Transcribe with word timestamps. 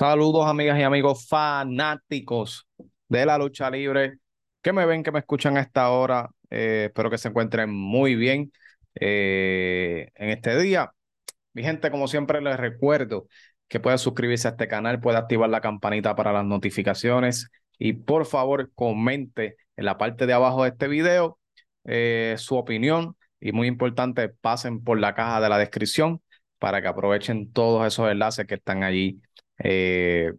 Saludos 0.00 0.46
amigas 0.46 0.78
y 0.78 0.82
amigos 0.82 1.28
fanáticos 1.28 2.66
de 3.08 3.26
la 3.26 3.36
lucha 3.36 3.70
libre 3.70 4.16
que 4.62 4.72
me 4.72 4.86
ven, 4.86 5.02
que 5.02 5.12
me 5.12 5.18
escuchan 5.18 5.58
a 5.58 5.60
esta 5.60 5.90
hora. 5.90 6.30
Eh, 6.48 6.84
espero 6.86 7.10
que 7.10 7.18
se 7.18 7.28
encuentren 7.28 7.70
muy 7.70 8.14
bien 8.14 8.50
eh, 8.94 10.08
en 10.14 10.30
este 10.30 10.58
día. 10.58 10.90
Mi 11.52 11.62
gente, 11.62 11.90
como 11.90 12.08
siempre 12.08 12.40
les 12.40 12.56
recuerdo 12.56 13.26
que 13.68 13.78
puede 13.78 13.98
suscribirse 13.98 14.48
a 14.48 14.52
este 14.52 14.68
canal, 14.68 15.02
puede 15.02 15.18
activar 15.18 15.50
la 15.50 15.60
campanita 15.60 16.16
para 16.16 16.32
las 16.32 16.46
notificaciones 16.46 17.50
y 17.76 17.92
por 17.92 18.24
favor 18.24 18.72
comente 18.74 19.56
en 19.76 19.84
la 19.84 19.98
parte 19.98 20.24
de 20.24 20.32
abajo 20.32 20.62
de 20.62 20.70
este 20.70 20.88
video 20.88 21.38
eh, 21.84 22.36
su 22.38 22.56
opinión 22.56 23.16
y 23.38 23.52
muy 23.52 23.66
importante, 23.68 24.30
pasen 24.30 24.82
por 24.82 24.98
la 24.98 25.14
caja 25.14 25.42
de 25.42 25.50
la 25.50 25.58
descripción 25.58 26.22
para 26.58 26.80
que 26.80 26.88
aprovechen 26.88 27.52
todos 27.52 27.86
esos 27.86 28.10
enlaces 28.10 28.46
que 28.46 28.54
están 28.54 28.82
allí 28.82 29.20
eh, 29.62 30.32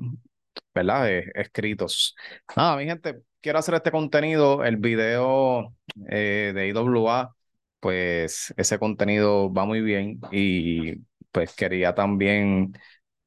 ¿verdad? 0.73 1.09
Eh, 1.11 1.31
escritos. 1.35 2.15
Nada, 2.55 2.77
mi 2.77 2.85
gente, 2.85 3.21
quiero 3.41 3.59
hacer 3.59 3.75
este 3.75 3.91
contenido, 3.91 4.63
el 4.63 4.77
video 4.77 5.75
eh, 6.09 6.51
de 6.55 6.67
IWA, 6.69 7.35
pues 7.79 8.53
ese 8.57 8.79
contenido 8.79 9.51
va 9.51 9.65
muy 9.65 9.81
bien 9.81 10.19
y 10.31 10.97
pues 11.31 11.55
quería 11.55 11.95
también, 11.95 12.73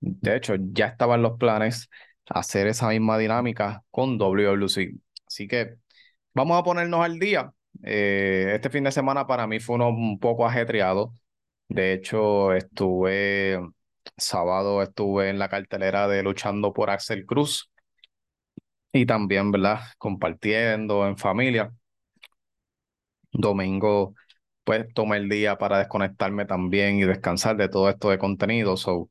de 0.00 0.36
hecho, 0.36 0.54
ya 0.58 0.86
estaban 0.86 1.22
los 1.22 1.38
planes 1.38 1.88
hacer 2.30 2.66
esa 2.66 2.88
misma 2.88 3.18
dinámica 3.18 3.82
con 3.90 4.18
WWC. 4.18 4.94
Así 5.26 5.48
que 5.48 5.76
vamos 6.34 6.58
a 6.58 6.62
ponernos 6.62 7.04
al 7.04 7.18
día. 7.18 7.52
este 7.82 8.70
fin 8.70 8.84
de 8.84 8.92
semana 8.92 9.26
para 9.26 9.46
mí 9.46 9.60
fue 9.60 9.76
uno 9.76 9.88
un 9.88 10.18
poco 10.18 10.46
ajetreado. 10.46 11.14
De 11.68 11.92
hecho, 11.94 12.52
estuve 12.54 13.58
Sábado 14.16 14.82
estuve 14.82 15.30
en 15.30 15.38
la 15.38 15.48
cartelera 15.48 16.08
de 16.08 16.22
Luchando 16.22 16.72
por 16.72 16.90
Axel 16.90 17.26
Cruz 17.26 17.70
y 18.92 19.06
también, 19.06 19.50
¿verdad? 19.50 19.80
Compartiendo 19.98 21.06
en 21.06 21.16
familia. 21.18 21.72
Domingo, 23.32 24.14
pues 24.64 24.86
tomé 24.94 25.16
el 25.18 25.28
día 25.28 25.58
para 25.58 25.78
desconectarme 25.78 26.46
también 26.46 26.98
y 26.98 27.04
descansar 27.04 27.56
de 27.56 27.68
todo 27.68 27.88
esto 27.90 28.10
de 28.10 28.18
contenido. 28.18 28.76
So, 28.76 29.10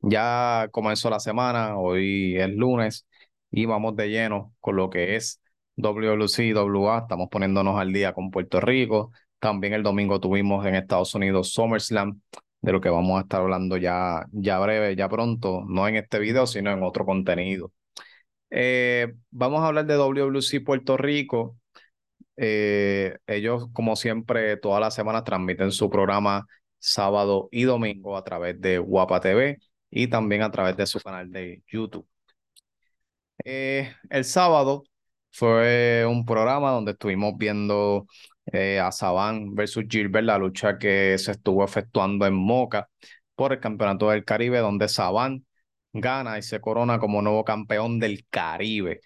ya 0.00 0.68
comenzó 0.72 1.10
la 1.10 1.20
semana, 1.20 1.78
hoy 1.78 2.36
es 2.38 2.50
lunes 2.50 3.06
y 3.50 3.66
vamos 3.66 3.96
de 3.96 4.08
lleno 4.10 4.54
con 4.60 4.76
lo 4.76 4.90
que 4.90 5.16
es 5.16 5.40
WLC, 5.76 6.54
WA. 6.54 6.98
Estamos 7.00 7.28
poniéndonos 7.30 7.78
al 7.78 7.92
día 7.92 8.12
con 8.12 8.30
Puerto 8.30 8.60
Rico. 8.60 9.12
También 9.38 9.72
el 9.74 9.82
domingo 9.84 10.20
tuvimos 10.20 10.66
en 10.66 10.74
Estados 10.74 11.14
Unidos 11.14 11.52
SummerSlam 11.52 12.20
de 12.60 12.72
lo 12.72 12.80
que 12.80 12.88
vamos 12.90 13.18
a 13.18 13.22
estar 13.22 13.40
hablando 13.40 13.76
ya, 13.76 14.26
ya 14.32 14.58
breve, 14.58 14.96
ya 14.96 15.08
pronto, 15.08 15.64
no 15.68 15.86
en 15.88 15.96
este 15.96 16.18
video, 16.18 16.46
sino 16.46 16.72
en 16.72 16.82
otro 16.82 17.04
contenido. 17.06 17.72
Eh, 18.50 19.14
vamos 19.30 19.60
a 19.62 19.68
hablar 19.68 19.86
de 19.86 19.96
WWC 19.96 20.64
Puerto 20.64 20.96
Rico. 20.96 21.56
Eh, 22.36 23.16
ellos, 23.26 23.66
como 23.72 23.96
siempre, 23.96 24.56
todas 24.56 24.80
las 24.80 24.94
semanas 24.94 25.24
transmiten 25.24 25.72
su 25.72 25.90
programa 25.90 26.46
sábado 26.78 27.48
y 27.50 27.64
domingo 27.64 28.16
a 28.16 28.24
través 28.24 28.60
de 28.60 28.78
Guapa 28.78 29.20
TV 29.20 29.58
y 29.90 30.08
también 30.08 30.42
a 30.42 30.50
través 30.50 30.76
de 30.76 30.86
su 30.86 31.00
canal 31.00 31.30
de 31.30 31.62
YouTube. 31.66 32.06
Eh, 33.44 33.92
el 34.10 34.24
sábado 34.24 34.84
fue 35.30 36.04
un 36.06 36.24
programa 36.24 36.70
donde 36.72 36.92
estuvimos 36.92 37.34
viendo 37.36 38.06
eh, 38.52 38.80
a 38.80 38.92
Saban 38.92 39.54
versus 39.54 39.84
Gilbert, 39.88 40.24
la 40.24 40.38
lucha 40.38 40.78
que 40.78 41.18
se 41.18 41.32
estuvo 41.32 41.64
efectuando 41.64 42.26
en 42.26 42.34
Moca 42.34 42.88
por 43.34 43.52
el 43.52 43.60
Campeonato 43.60 44.10
del 44.10 44.24
Caribe, 44.24 44.58
donde 44.58 44.88
Saban 44.88 45.46
gana 45.92 46.38
y 46.38 46.42
se 46.42 46.60
corona 46.60 46.98
como 46.98 47.22
nuevo 47.22 47.44
campeón 47.44 47.98
del 47.98 48.26
Caribe. 48.30 49.00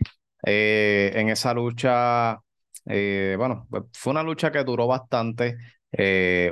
Eh, 0.44 1.12
en 1.14 1.28
esa 1.30 1.54
lucha, 1.54 2.38
eh, 2.86 3.34
bueno, 3.38 3.66
pues, 3.70 3.84
fue 3.94 4.12
una 4.12 4.22
lucha 4.22 4.52
que 4.52 4.64
duró 4.64 4.86
bastante. 4.86 5.56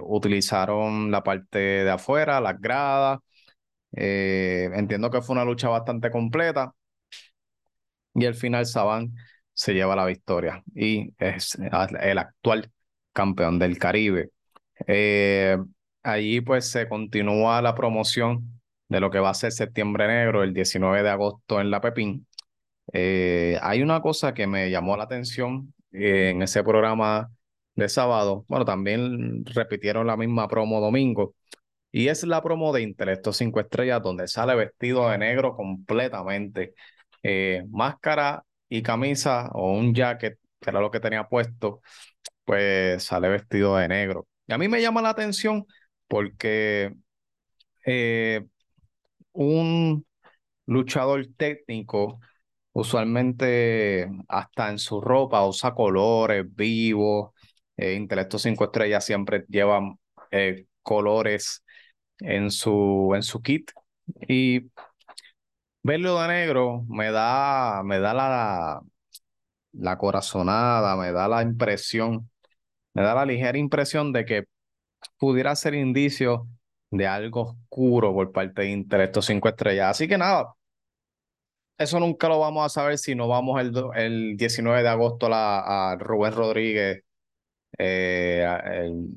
utilizaron 0.03 1.10
la 1.10 1.22
parte 1.22 1.59
de 1.59 1.91
afuera, 1.91 2.41
las 2.41 2.60
gradas. 2.60 3.20
entiendo 3.92 5.10
que 5.10 5.22
fue 5.22 5.34
una 5.34 5.44
lucha 5.44 5.69
bastante 5.69 6.10
completa. 6.10 6.75
Y 8.15 8.26
al 8.26 8.34
final 8.34 8.66
Saban 8.66 9.15
se 9.53 9.75
lleva 9.75 9.97
la 9.97 10.06
victoria 10.06 10.62
y 10.75 11.15
es 11.19 11.56
el 11.56 12.19
actual 12.19 12.72
campeón 13.20 13.58
del 13.58 13.78
Caribe. 13.78 14.31
Eh, 14.86 15.58
allí 16.03 16.41
pues 16.41 16.70
se 16.70 16.88
continúa 16.88 17.60
la 17.62 17.75
promoción 17.75 18.60
de 18.88 19.00
lo 19.00 19.10
que 19.10 19.19
va 19.20 19.31
a 19.31 19.34
ser 19.34 19.53
Septiembre 19.53 20.06
Negro 20.08 20.42
el 20.42 20.54
19 20.54 21.03
de 21.03 21.10
agosto 21.10 21.60
en 21.60 21.70
La 21.70 21.80
Pepín. 21.82 22.26
Eh, 22.92 23.59
hay 23.62 23.82
una 23.82 24.00
cosa 24.00 24.34
que 24.34 24.47
me 24.47 24.70
llamó 24.70 24.97
la 24.97 25.04
atención 25.04 25.75
eh, 25.92 26.30
en 26.30 26.42
ese 26.42 26.64
programa 26.64 27.30
de 27.75 27.88
sábado. 27.91 28.44
Bueno, 28.48 28.64
también 28.64 29.44
repitieron 29.47 30.06
la 30.06 30.16
misma 30.16 30.48
promo 30.48 30.80
domingo. 30.80 31.34
Y 31.92 32.09
es 32.09 32.25
la 32.25 32.42
promo 32.42 32.72
de 32.72 32.82
Intelecto 32.82 33.32
5 33.32 33.60
Estrellas, 33.60 34.03
donde 34.03 34.28
sale 34.28 34.54
vestido 34.54 35.09
de 35.10 35.19
negro 35.19 35.54
completamente. 35.56 36.75
máscara 37.70 38.44
y 38.69 38.82
camisa 38.82 39.50
o 39.53 39.72
un 39.72 39.94
jacket, 39.94 40.38
que 40.60 40.70
era 40.70 40.80
lo 40.80 40.91
que 40.91 41.00
tenía 41.00 41.25
puesto, 41.28 41.80
pues 42.50 43.05
sale 43.05 43.28
vestido 43.28 43.77
de 43.77 43.87
negro. 43.87 44.27
Y 44.49 44.53
a 44.53 44.59
mí 44.59 44.66
me 44.66 44.83
llama 44.83 45.00
la 45.03 45.11
atención 45.11 45.66
porque 46.09 46.93
eh, 47.87 48.44
un 49.33 50.05
luchador 50.66 51.28
técnico 51.37 52.19
usualmente 52.72 54.10
hasta 54.27 54.71
en 54.71 54.81
su 54.81 55.00
ropa 55.00 55.47
usa 55.47 55.75
colores 55.75 56.44
vivos. 56.53 57.31
Eh, 57.77 57.94
Intelecto 57.94 58.37
5 58.37 58.65
estrellas 58.65 59.05
siempre 59.06 59.44
lleva 59.49 59.81
eh, 60.33 60.66
colores 60.83 61.65
en 62.19 62.50
su, 62.50 63.12
en 63.15 63.22
su 63.22 63.41
kit. 63.43 63.71
Y 64.28 64.71
verlo 65.84 66.21
de 66.21 66.27
negro 66.28 66.84
me 66.89 67.12
da, 67.12 67.83
me 67.84 68.00
da 68.00 68.12
la, 68.12 68.81
la 69.72 69.99
corazonada, 69.99 70.97
me 70.97 71.12
da 71.12 71.28
la 71.28 71.43
impresión 71.43 72.28
me 72.95 73.03
da 73.03 73.15
la 73.15 73.27
ligera 73.27 73.59
impresión 73.59 74.12
de 74.12 74.25
que 74.25 74.45
pudiera 75.19 75.55
ser 75.56 75.75
indicio 75.75 76.49
de 76.91 77.06
algo 77.06 77.43
oscuro 77.43 78.12
por 78.15 78.33
parte 78.33 78.62
de 78.62 78.71
Intelecto 78.71 79.23
5 79.23 79.49
estrellas. 79.49 79.91
Así 79.91 80.09
que 80.09 80.19
nada, 80.19 80.55
eso 81.78 81.99
nunca 81.99 82.28
lo 82.28 82.39
vamos 82.39 82.67
a 82.67 82.69
saber 82.69 82.99
si 82.99 83.15
no 83.15 83.27
vamos 83.27 83.61
el, 83.61 83.73
el 83.97 84.37
19 84.37 84.83
de 84.83 84.89
agosto 84.89 85.28
a, 85.33 85.97
Rubén 85.99 86.34
Rodríguez. 86.34 87.03
Eh, 87.78 88.47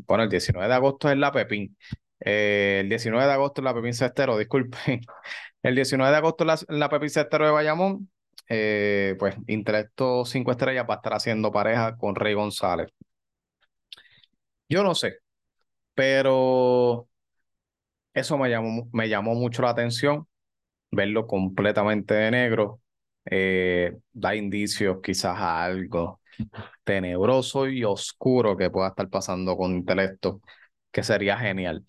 bueno, 0.08 0.24
el 0.24 0.30
19 0.30 0.68
de 0.68 0.74
agosto 0.74 1.10
es 1.12 1.18
la 1.18 1.32
Pepín. 1.32 1.78
Eh, 2.22 2.80
el 2.82 2.90
19 2.90 3.26
de 3.26 3.34
agosto 3.34 3.62
es 3.62 3.66
la 3.66 3.74
Pepín 3.74 3.94
Cestero, 3.94 4.38
disculpen. 4.38 5.02
El 5.64 5.76
19 5.76 6.12
de 6.12 6.18
agosto 6.18 6.46
es 6.46 6.66
la, 6.70 6.90
Pepín 6.90 7.10
Cestero 7.10 7.46
de 7.46 7.52
Bayamón. 7.52 8.10
Eh, 8.50 9.16
pues 9.20 9.36
Intelecto 9.48 10.26
5 10.26 10.52
estrellas 10.52 10.86
va 10.90 10.96
a 10.96 10.98
estar 10.98 11.14
haciendo 11.14 11.52
pareja 11.52 11.98
con 11.98 12.16
Rey 12.16 12.34
González. 12.34 12.90
Yo 14.70 14.84
no 14.84 14.96
sé, 14.96 15.20
pero 15.96 17.10
eso 18.14 18.38
me 18.38 18.50
llamó, 18.50 18.90
me 18.94 19.10
llamó 19.10 19.36
mucho 19.36 19.62
la 19.62 19.70
atención, 19.72 20.28
verlo 20.92 21.28
completamente 21.28 22.14
de 22.16 22.32
negro, 22.32 22.82
eh, 23.26 23.98
da 24.14 24.36
indicios 24.36 25.00
quizás 25.04 25.38
a 25.40 25.64
algo 25.66 26.22
tenebroso 26.84 27.68
y 27.68 27.84
oscuro 27.84 28.58
que 28.58 28.70
pueda 28.72 28.90
estar 28.90 29.10
pasando 29.10 29.58
con 29.58 29.74
intelecto, 29.74 30.42
que 30.92 31.04
sería 31.04 31.38
genial. 31.38 31.86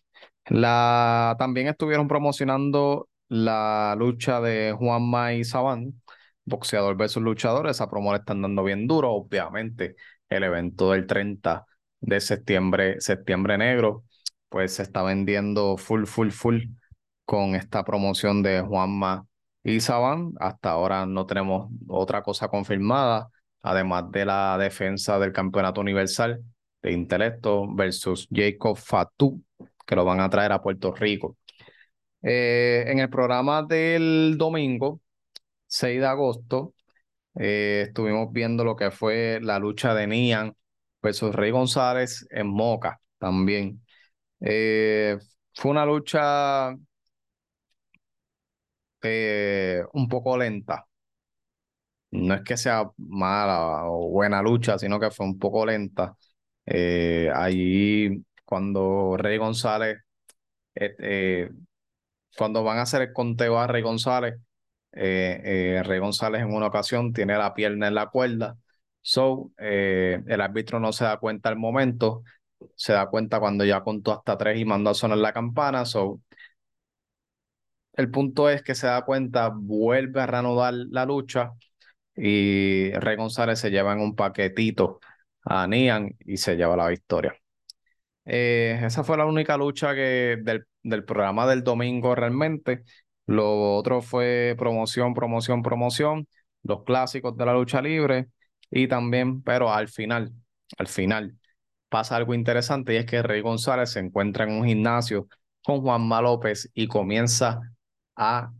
La, 0.49 1.37
también 1.39 1.69
estuvieron 1.69 2.09
promocionando 2.09 3.09
la 3.29 3.97
lucha 3.99 4.41
de 4.41 4.73
Juanma 4.79 5.35
y 5.35 5.45
Saban, 5.45 6.03
boxeador 6.45 6.97
versus 6.97 7.23
luchador. 7.23 7.69
Esa 7.69 7.91
promo 7.91 8.13
le 8.13 8.19
están 8.21 8.43
dando 8.43 8.65
bien 8.65 8.87
duro, 8.87 9.13
obviamente. 9.13 9.97
El 10.29 10.45
evento 10.45 10.93
del 10.93 11.07
30 11.07 11.67
de 12.05 12.21
septiembre, 12.21 13.01
septiembre 13.01 13.59
negro, 13.59 14.05
pues 14.49 14.75
se 14.75 14.83
está 14.83 15.03
vendiendo 15.03 15.77
full, 15.77 16.05
full, 16.05 16.31
full 16.31 16.63
con 17.25 17.55
esta 17.55 17.85
promoción 17.85 18.43
de 18.43 18.61
Juanma 18.61 19.27
y 19.63 19.81
Saban. 19.81 20.33
Hasta 20.39 20.71
ahora 20.71 21.07
no 21.07 21.27
tenemos 21.27 21.71
otra 21.89 22.23
cosa 22.23 22.49
confirmada, 22.49 23.31
además 23.63 24.11
de 24.11 24.27
la 24.27 24.59
defensa 24.59 25.19
del 25.19 25.33
campeonato 25.33 25.81
universal 25.81 26.43
de 26.83 26.93
intelecto 26.93 27.67
versus 27.75 28.29
Jacob 28.31 28.77
Fatou, 28.77 29.41
que 29.87 29.97
lo 29.97 30.05
van 30.05 30.21
a 30.21 30.31
traer 30.31 30.53
a 30.53 30.63
Puerto 30.63 30.93
Rico. 30.95 31.37
Eh, 32.23 32.85
en 32.89 32.99
el 33.01 33.11
programa 33.11 33.63
del 33.63 34.37
domingo, 34.39 35.01
6 35.67 36.01
de 36.01 36.07
agosto, 36.07 36.75
eh, 37.37 37.85
estuvimos 37.89 38.33
viendo 38.33 38.65
lo 38.65 38.77
que 38.77 38.91
fue 38.91 39.41
la 39.43 39.59
lucha 39.59 39.95
de 39.95 40.07
Nian 40.07 40.55
versus 41.05 41.35
Rey 41.35 41.51
González 41.53 42.27
en 42.31 42.49
Moca 42.49 43.01
también. 43.19 43.85
Eh, 44.41 45.19
fue 45.55 45.71
una 45.71 45.87
lucha 45.87 46.75
eh, 49.03 49.85
un 49.93 50.09
poco 50.09 50.37
lenta. 50.37 50.87
No 52.11 52.35
es 52.35 52.43
que 52.43 52.57
sea 52.57 52.91
mala 52.97 53.85
o 53.87 54.09
buena 54.11 54.41
lucha, 54.43 54.79
sino 54.79 55.01
que 55.01 55.11
fue 55.11 55.27
un 55.27 55.39
poco 55.39 55.67
lenta. 55.67 56.17
Eh, 56.67 57.31
allí, 57.35 58.25
cuando 58.45 59.17
Rey 59.19 59.37
González, 59.39 59.99
eh, 60.77 61.51
cuando 62.37 62.65
van 62.65 62.79
a 62.79 62.83
hacer 62.83 63.03
el 63.03 63.13
conteo 63.13 63.59
a 63.59 63.67
Rey 63.67 63.83
González, 63.83 64.37
Rey 64.93 65.99
González 65.99 66.43
en 66.43 66.55
una 66.55 66.69
ocasión 66.69 67.13
tiene 67.13 67.37
la 67.39 67.55
pierna 67.55 67.89
en 67.89 67.95
la 67.97 68.09
cuerda. 68.11 68.59
So, 69.07 69.53
el 69.59 70.41
árbitro 70.41 70.81
no 70.81 70.91
se 70.93 71.05
da 71.05 71.19
cuenta 71.19 71.51
al 71.51 71.57
momento, 71.57 72.25
se 72.75 72.95
da 72.95 73.07
cuenta 73.09 73.39
cuando 73.39 73.65
ya 73.65 73.83
contó 73.83 74.13
hasta 74.13 74.39
tres 74.39 74.59
y 74.59 74.65
mandó 74.65 74.91
a 74.91 74.95
sonar 74.95 75.19
la 75.19 75.33
campana. 75.35 75.85
So, 75.85 76.23
el 77.93 78.11
punto 78.11 78.49
es 78.49 78.63
que 78.63 78.75
se 78.75 78.87
da 78.87 79.05
cuenta, 79.05 79.51
vuelve 79.55 80.21
a 80.23 80.27
reanudar 80.27 80.73
la 80.75 81.05
lucha 81.05 81.53
y 82.17 82.93
Rey 82.93 83.17
González 83.17 83.59
se 83.59 83.71
lleva 83.71 83.93
en 83.93 84.01
un 84.01 84.17
paquetito 84.17 85.01
a 85.45 85.67
Nian 85.67 86.17
y 86.21 86.39
se 86.39 86.57
lleva 86.57 86.77
la 86.77 86.89
victoria. 86.89 87.35
Eh, 88.25 88.81
esa 88.83 89.05
fue 89.05 89.19
la 89.19 89.27
única 89.27 89.57
lucha 89.59 89.95
que 89.95 90.39
del, 90.43 90.67
del 90.83 91.05
programa 91.05 91.47
del 91.47 91.63
domingo 91.63 92.15
realmente. 92.15 92.85
Lo 93.27 93.77
otro 93.77 94.01
fue 94.03 94.55
promoción, 94.59 95.13
promoción, 95.13 95.63
promoción, 95.63 96.27
los 96.63 96.85
clásicos 96.85 97.37
de 97.37 97.47
la 97.47 97.53
lucha 97.53 97.83
libre 97.83 98.29
y 98.71 98.89
también, 98.89 99.43
pero 99.43 99.73
al 99.73 99.89
final, 99.89 100.33
al 100.79 100.87
final 100.89 101.37
pasa 101.89 102.17
algo 102.17 102.35
interesante 102.35 102.95
y 102.95 102.97
es 102.99 103.07
que 103.07 103.23
Rey 103.23 103.41
González 103.41 103.91
se 103.93 104.01
encuentra 104.01 104.45
en 104.45 104.53
un 104.53 104.67
gimnasio 104.67 105.29
con 105.63 105.81
Juanma 105.83 106.21
López 106.23 106.71
y 106.75 106.89
comienza 106.89 107.61
a 108.17 108.53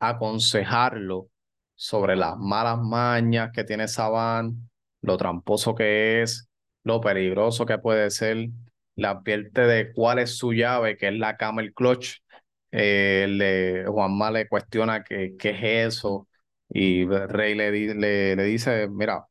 aconsejarlo 0.00 1.28
sobre 1.74 2.16
las 2.16 2.36
malas 2.38 2.78
mañas 2.78 3.50
que 3.52 3.64
tiene 3.64 3.88
Saban, 3.88 4.70
lo 5.02 5.16
tramposo 5.16 5.74
que 5.74 6.22
es, 6.22 6.48
lo 6.84 7.00
peligroso 7.00 7.66
que 7.66 7.78
puede 7.78 8.10
ser, 8.10 8.48
la 8.94 9.10
advierte 9.10 9.62
de 9.62 9.92
cuál 9.92 10.18
es 10.20 10.36
su 10.38 10.52
llave, 10.52 10.96
que 10.96 11.08
es 11.08 11.14
la 11.18 11.36
camel 11.36 11.74
clutch. 11.74 12.18
Eh, 12.72 13.26
le, 13.28 13.86
Juanma 13.86 14.30
le 14.30 14.48
cuestiona 14.48 15.02
qué, 15.04 15.34
qué 15.38 15.50
es 15.50 15.94
eso 15.94 16.28
y 16.68 17.06
Rey 17.06 17.54
le, 17.54 17.70
le, 17.94 18.36
le 18.36 18.44
dice, 18.44 18.88
mira, 18.88 19.24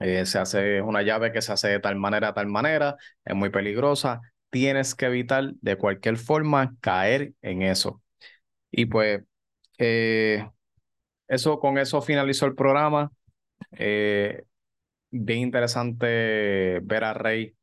eh, 0.00 0.26
se 0.26 0.38
hace 0.38 0.82
una 0.82 1.02
llave 1.02 1.32
que 1.32 1.42
se 1.42 1.52
hace 1.52 1.68
de 1.68 1.80
tal 1.80 1.96
manera, 1.96 2.34
tal 2.34 2.46
manera, 2.46 2.96
es 3.24 3.34
muy 3.34 3.50
peligrosa, 3.50 4.20
tienes 4.50 4.94
que 4.94 5.06
evitar 5.06 5.52
de 5.60 5.76
cualquier 5.76 6.16
forma 6.16 6.74
caer 6.80 7.34
en 7.42 7.62
eso. 7.62 8.02
Y 8.70 8.86
pues 8.86 9.22
eh, 9.78 10.48
eso, 11.28 11.58
con 11.60 11.78
eso 11.78 12.02
finalizó 12.02 12.46
el 12.46 12.54
programa. 12.54 13.12
Eh, 13.72 14.44
bien 15.10 15.40
interesante 15.40 16.80
ver 16.82 17.04
a 17.04 17.14
Rey 17.14 17.54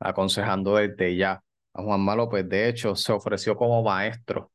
aconsejando 0.00 0.76
desde 0.76 1.16
ya. 1.16 1.42
A 1.74 1.82
Juan 1.82 2.00
Malo, 2.02 2.28
pues 2.28 2.48
de 2.48 2.68
hecho, 2.68 2.96
se 2.96 3.12
ofreció 3.12 3.56
como 3.56 3.82
maestro. 3.82 4.52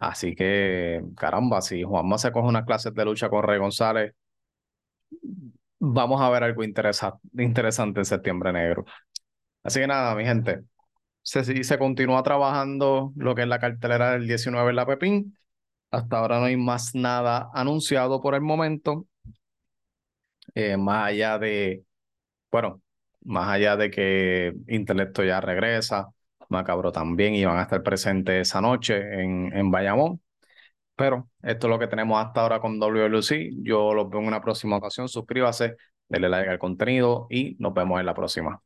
Así 0.00 0.34
que, 0.34 1.02
caramba, 1.16 1.60
si 1.62 1.82
Juanma 1.82 2.18
se 2.18 2.32
coge 2.32 2.48
una 2.48 2.64
clase 2.64 2.90
de 2.90 3.04
lucha 3.04 3.28
con 3.30 3.42
Rey 3.44 3.58
González, 3.58 4.14
vamos 5.82 6.20
a 6.20 6.30
ver 6.30 6.44
algo 6.44 6.62
interesante 6.62 8.00
en 8.00 8.04
septiembre 8.04 8.52
negro. 8.52 8.84
Así 9.62 9.80
que 9.80 9.86
nada, 9.86 10.14
mi 10.14 10.24
gente, 10.24 10.62
se, 11.22 11.64
se 11.64 11.78
continúa 11.78 12.22
trabajando 12.22 13.12
lo 13.16 13.34
que 13.34 13.42
es 13.42 13.48
la 13.48 13.60
cartelera 13.60 14.12
del 14.12 14.26
19 14.28 14.70
en 14.70 14.76
la 14.76 14.86
Pepín. 14.86 15.38
Hasta 15.90 16.18
ahora 16.18 16.40
no 16.40 16.46
hay 16.46 16.56
más 16.56 16.94
nada 16.94 17.50
anunciado 17.54 18.20
por 18.22 18.34
el 18.34 18.42
momento. 18.42 19.06
Eh, 20.54 20.76
más 20.76 21.08
allá 21.08 21.38
de, 21.38 21.84
bueno, 22.52 22.82
más 23.24 23.48
allá 23.50 23.76
de 23.76 23.90
que 23.90 24.54
Intelecto 24.68 25.24
ya 25.24 25.40
regresa, 25.40 26.08
Macabro 26.48 26.92
también, 26.92 27.34
y 27.34 27.44
van 27.44 27.58
a 27.58 27.62
estar 27.62 27.82
presentes 27.82 28.48
esa 28.48 28.60
noche 28.60 28.96
en, 29.22 29.52
en 29.56 29.70
Bayamón. 29.70 30.20
Pero 31.02 31.28
esto 31.42 31.66
es 31.66 31.68
lo 31.68 31.80
que 31.80 31.88
tenemos 31.88 32.24
hasta 32.24 32.42
ahora 32.42 32.60
con 32.60 32.78
WLC. 32.78 33.50
Yo 33.64 33.92
los 33.92 34.08
veo 34.08 34.20
en 34.20 34.28
una 34.28 34.40
próxima 34.40 34.76
ocasión. 34.76 35.08
Suscríbase, 35.08 35.74
denle 36.08 36.28
like 36.28 36.48
al 36.48 36.60
contenido 36.60 37.26
y 37.28 37.56
nos 37.58 37.74
vemos 37.74 37.98
en 37.98 38.06
la 38.06 38.14
próxima. 38.14 38.62